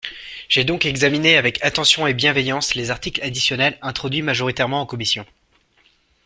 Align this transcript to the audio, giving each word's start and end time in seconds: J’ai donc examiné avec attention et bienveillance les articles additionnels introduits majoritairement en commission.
J’ai 0.49 0.63
donc 0.63 0.87
examiné 0.87 1.37
avec 1.37 1.63
attention 1.63 2.07
et 2.07 2.15
bienveillance 2.15 2.73
les 2.73 2.89
articles 2.89 3.21
additionnels 3.21 3.77
introduits 3.83 4.23
majoritairement 4.23 4.81
en 4.81 4.85
commission. 4.87 5.27